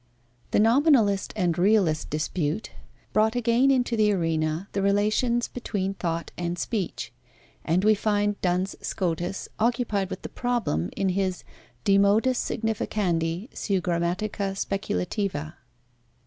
[0.49, 2.71] The nominalist and realist dispute
[3.13, 7.13] brought again into the arena the relations between thought and speech,
[7.63, 11.43] and we find Duns Scotus occupied with the problem in his
[11.83, 15.53] De modis significandi seu grammatica speculativa.